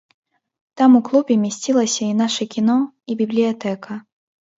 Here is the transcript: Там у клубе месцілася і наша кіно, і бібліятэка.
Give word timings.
Там 0.79 0.91
у 0.99 1.01
клубе 1.09 1.35
месцілася 1.41 2.07
і 2.13 2.15
наша 2.21 2.47
кіно, 2.55 2.77
і 3.09 3.19
бібліятэка. 3.21 3.99